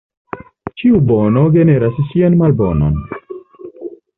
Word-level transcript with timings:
Ĉiu 0.81 1.01
bono 1.11 1.43
generas 1.57 2.01
sian 2.09 2.39
malbonon. 2.43 2.99